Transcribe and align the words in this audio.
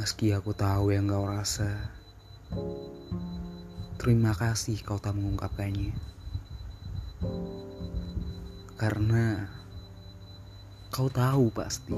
Meski 0.00 0.32
aku 0.32 0.56
tahu 0.56 0.96
yang 0.96 1.12
kau 1.12 1.28
rasa, 1.28 1.76
terima 4.00 4.32
kasih 4.32 4.80
kau 4.80 4.96
tak 4.96 5.12
mengungkapkannya. 5.12 5.92
Karena 8.80 9.44
kau 10.88 11.12
tahu 11.12 11.52
pasti, 11.52 11.92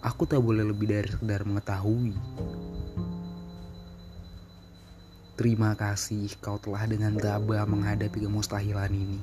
aku 0.00 0.24
tak 0.24 0.40
boleh 0.40 0.64
lebih 0.64 0.88
dari 0.88 1.12
sekedar 1.12 1.44
mengetahui. 1.44 2.16
Terima 5.36 5.76
kasih 5.76 6.40
kau 6.40 6.56
telah 6.56 6.88
dengan 6.88 7.20
tabah 7.20 7.68
menghadapi 7.68 8.24
kemustahilan 8.24 8.96
ini. 8.96 9.20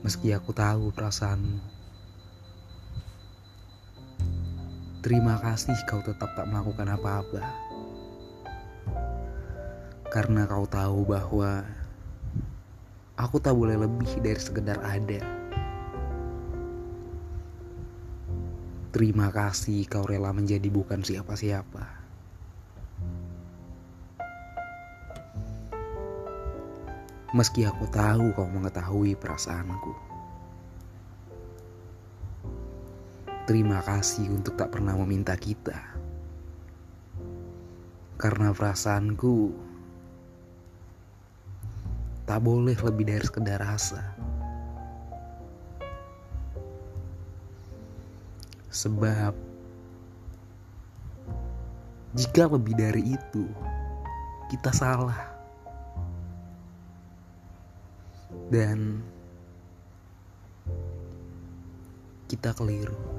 Meski 0.00 0.32
aku 0.32 0.56
tahu 0.56 0.88
perasaanmu. 0.96 1.73
Terima 5.04 5.36
kasih 5.36 5.76
kau 5.84 6.00
tetap 6.00 6.32
tak 6.32 6.48
melakukan 6.48 6.96
apa-apa. 6.96 7.44
Karena 10.08 10.48
kau 10.48 10.64
tahu 10.64 11.04
bahwa 11.04 11.60
aku 13.12 13.36
tak 13.36 13.52
boleh 13.52 13.84
lebih 13.84 14.08
dari 14.24 14.40
sekedar 14.40 14.80
ada. 14.80 15.20
Terima 18.96 19.28
kasih 19.28 19.84
kau 19.92 20.08
rela 20.08 20.32
menjadi 20.32 20.72
bukan 20.72 21.04
siapa-siapa. 21.04 21.84
Meski 27.36 27.68
aku 27.68 27.84
tahu 27.92 28.32
kau 28.32 28.48
mengetahui 28.48 29.20
perasaanku. 29.20 30.13
Terima 33.44 33.84
kasih 33.84 34.32
untuk 34.32 34.56
tak 34.56 34.72
pernah 34.72 34.96
meminta 34.96 35.36
kita. 35.36 35.76
Karena 38.16 38.56
perasaanku 38.56 39.52
tak 42.24 42.40
boleh 42.40 42.72
lebih 42.72 43.04
dari 43.04 43.20
sekedar 43.20 43.60
rasa. 43.60 44.00
Sebab 48.72 49.36
jika 52.16 52.48
lebih 52.48 52.74
dari 52.80 53.12
itu, 53.12 53.44
kita 54.48 54.72
salah. 54.72 55.36
Dan 58.48 59.04
kita 62.24 62.56
keliru. 62.56 63.13